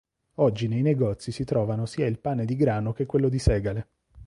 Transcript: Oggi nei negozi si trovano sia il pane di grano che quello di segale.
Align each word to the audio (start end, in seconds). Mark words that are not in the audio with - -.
Oggi 0.37 0.67
nei 0.67 0.81
negozi 0.81 1.31
si 1.31 1.43
trovano 1.43 1.85
sia 1.85 2.07
il 2.07 2.17
pane 2.17 2.45
di 2.45 2.55
grano 2.55 2.91
che 2.91 3.05
quello 3.05 3.29
di 3.29 3.37
segale. 3.37 3.87